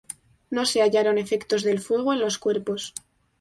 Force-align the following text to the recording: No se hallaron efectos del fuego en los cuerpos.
No 0.49 0.65
se 0.65 0.81
hallaron 0.81 1.19
efectos 1.19 1.61
del 1.61 1.79
fuego 1.79 2.11
en 2.11 2.21
los 2.21 2.39
cuerpos. 2.39 2.95